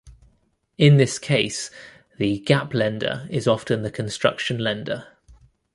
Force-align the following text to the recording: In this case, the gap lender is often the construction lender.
In 0.79 0.97
this 0.97 1.19
case, 1.19 1.69
the 2.17 2.39
gap 2.39 2.73
lender 2.73 3.27
is 3.29 3.47
often 3.47 3.83
the 3.83 3.91
construction 3.91 4.57
lender. 4.57 5.05